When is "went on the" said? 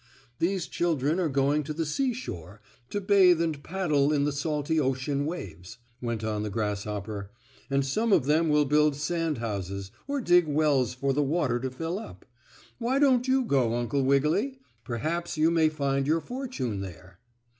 6.01-6.49